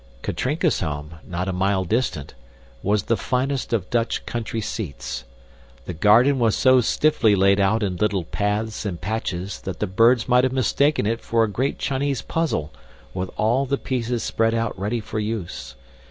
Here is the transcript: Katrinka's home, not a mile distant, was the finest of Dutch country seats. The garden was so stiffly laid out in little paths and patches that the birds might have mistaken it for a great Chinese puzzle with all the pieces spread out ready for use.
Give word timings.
Katrinka's 0.23 0.79
home, 0.79 1.19
not 1.23 1.47
a 1.47 1.53
mile 1.53 1.83
distant, 1.83 2.33
was 2.81 3.03
the 3.03 3.15
finest 3.15 3.71
of 3.71 3.91
Dutch 3.91 4.25
country 4.25 4.59
seats. 4.59 5.25
The 5.85 5.93
garden 5.93 6.39
was 6.39 6.55
so 6.57 6.81
stiffly 6.81 7.35
laid 7.35 7.59
out 7.59 7.83
in 7.83 7.97
little 7.97 8.23
paths 8.23 8.83
and 8.83 8.99
patches 8.99 9.59
that 9.61 9.79
the 9.79 9.85
birds 9.85 10.27
might 10.27 10.43
have 10.43 10.53
mistaken 10.53 11.05
it 11.05 11.21
for 11.21 11.43
a 11.43 11.47
great 11.47 11.77
Chinese 11.77 12.23
puzzle 12.23 12.71
with 13.13 13.29
all 13.37 13.67
the 13.67 13.77
pieces 13.77 14.23
spread 14.23 14.55
out 14.55 14.75
ready 14.75 15.01
for 15.01 15.19
use. 15.19 15.75